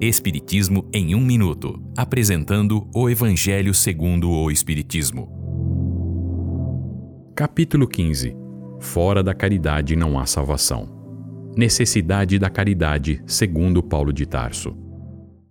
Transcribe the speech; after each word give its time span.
Espiritismo 0.00 0.88
em 0.92 1.12
um 1.16 1.20
minuto, 1.20 1.82
apresentando 1.96 2.88
o 2.94 3.10
Evangelho 3.10 3.74
segundo 3.74 4.30
o 4.30 4.48
Espiritismo. 4.48 5.28
Capítulo 7.34 7.88
15. 7.88 8.32
Fora 8.78 9.24
da 9.24 9.34
caridade 9.34 9.96
não 9.96 10.16
há 10.16 10.24
salvação. 10.24 10.88
Necessidade 11.56 12.38
da 12.38 12.48
caridade, 12.48 13.20
segundo 13.26 13.82
Paulo 13.82 14.12
de 14.12 14.24
Tarso. 14.24 14.76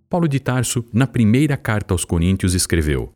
Paulo 0.08 0.26
de 0.26 0.40
Tarso, 0.40 0.82
na 0.94 1.06
primeira 1.06 1.58
carta 1.58 1.92
aos 1.92 2.06
Coríntios, 2.06 2.54
escreveu: 2.54 3.12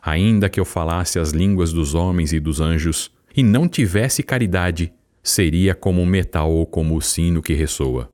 Ainda 0.00 0.48
que 0.48 0.60
eu 0.60 0.64
falasse 0.64 1.18
as 1.18 1.32
línguas 1.32 1.72
dos 1.72 1.96
homens 1.96 2.32
e 2.32 2.38
dos 2.38 2.60
anjos, 2.60 3.10
e 3.36 3.42
não 3.42 3.68
tivesse 3.68 4.22
caridade, 4.22 4.92
seria 5.20 5.74
como 5.74 6.00
o 6.00 6.06
metal 6.06 6.48
ou 6.52 6.64
como 6.64 6.96
o 6.96 7.02
sino 7.02 7.42
que 7.42 7.54
ressoa. 7.54 8.08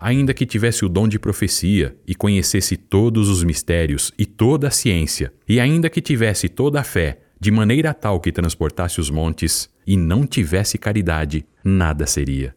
Ainda 0.00 0.34
que 0.34 0.44
tivesse 0.44 0.84
o 0.84 0.88
dom 0.88 1.08
de 1.08 1.18
profecia 1.18 1.96
e 2.06 2.14
conhecesse 2.14 2.76
todos 2.76 3.28
os 3.28 3.42
mistérios 3.42 4.12
e 4.18 4.26
toda 4.26 4.68
a 4.68 4.70
ciência, 4.70 5.32
e 5.48 5.60
ainda 5.60 5.88
que 5.88 6.00
tivesse 6.00 6.48
toda 6.48 6.80
a 6.80 6.84
fé, 6.84 7.20
de 7.40 7.50
maneira 7.50 7.94
tal 7.94 8.20
que 8.20 8.32
transportasse 8.32 9.00
os 9.00 9.10
montes, 9.10 9.70
e 9.86 9.96
não 9.96 10.26
tivesse 10.26 10.78
caridade, 10.78 11.46
nada 11.62 12.06
seria. 12.06 12.54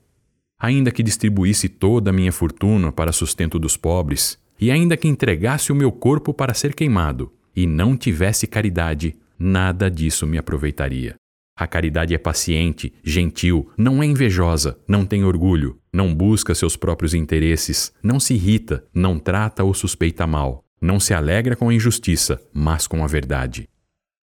Ainda 0.59 0.91
que 0.91 1.03
distribuísse 1.03 1.69
toda 1.69 2.09
a 2.09 2.13
minha 2.13 2.31
fortuna 2.31 2.91
para 2.91 3.11
sustento 3.11 3.59
dos 3.59 3.77
pobres, 3.77 4.39
e 4.59 4.71
ainda 4.71 4.97
que 4.97 5.07
entregasse 5.07 5.71
o 5.71 5.75
meu 5.75 5.91
corpo 5.91 6.33
para 6.33 6.53
ser 6.53 6.73
queimado, 6.73 7.31
e 7.55 7.67
não 7.67 7.95
tivesse 7.95 8.47
caridade, 8.47 9.15
nada 9.37 9.89
disso 9.89 10.25
me 10.25 10.37
aproveitaria. 10.37 11.15
A 11.59 11.65
caridade 11.65 12.13
é 12.13 12.19
paciente, 12.19 12.93
gentil, 13.03 13.71
não 13.75 14.03
é 14.03 14.05
invejosa, 14.05 14.79
não 14.87 15.03
tem 15.03 15.23
orgulho, 15.23 15.81
não 15.91 16.13
busca 16.13 16.53
seus 16.53 16.77
próprios 16.77 17.15
interesses, 17.15 17.91
não 18.03 18.19
se 18.19 18.35
irrita, 18.35 18.85
não 18.93 19.17
trata 19.17 19.63
ou 19.63 19.73
suspeita 19.73 20.27
mal, 20.27 20.63
não 20.79 20.99
se 20.99 21.15
alegra 21.15 21.55
com 21.55 21.69
a 21.69 21.73
injustiça, 21.73 22.39
mas 22.53 22.85
com 22.85 23.03
a 23.03 23.07
verdade. 23.07 23.67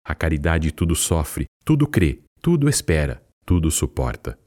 A 0.06 0.14
caridade 0.14 0.72
tudo 0.72 0.96
sofre, 0.96 1.46
tudo 1.66 1.88
crê, 1.88 2.20
tudo 2.40 2.70
espera, 2.70 3.24
tudo 3.44 3.72
suporta. 3.72 4.38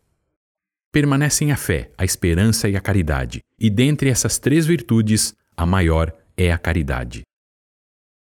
Permanecem 0.93 1.50
a 1.50 1.56
fé, 1.56 1.91
a 1.98 2.05
esperança 2.05 2.69
e 2.69 2.77
a 2.77 2.81
caridade, 2.81 3.41
e 3.59 3.69
dentre 3.69 4.11
essas 4.11 4.39
três 4.39 4.65
virtudes, 4.65 5.34
a 5.56 5.67
maior 5.67 6.12
é 6.37 6.53
a 6.53 6.59
caridade. 6.59 7.23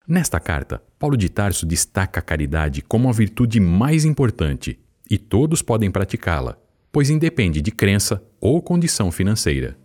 Nesta 0.06 0.38
carta, 0.38 0.82
Paulo 0.98 1.16
de 1.16 1.30
Tarso 1.30 1.64
destaca 1.64 2.20
a 2.20 2.22
caridade 2.22 2.82
como 2.82 3.08
a 3.08 3.12
virtude 3.12 3.58
mais 3.58 4.04
importante 4.04 4.78
e 5.10 5.16
todos 5.16 5.62
podem 5.62 5.90
praticá-la, 5.90 6.58
pois 6.92 7.08
independe 7.08 7.62
de 7.62 7.70
crença 7.70 8.22
ou 8.38 8.60
condição 8.60 9.10
financeira. 9.10 9.78